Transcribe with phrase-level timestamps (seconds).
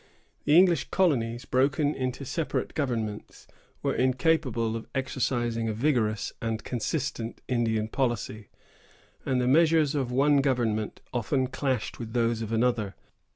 [0.45, 3.45] The English colonies, broken into separate governments,
[3.83, 8.47] were incapable of exercising a vigorous and consistent Indian policy;
[9.27, 12.95] and the measures of one government often clashed with those of another.